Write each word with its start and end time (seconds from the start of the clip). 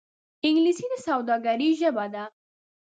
انګلیسي 0.45 0.85
د 0.91 0.93
سوداگرۍ 1.05 1.69
ژبه 1.79 2.05
ده 2.13 2.23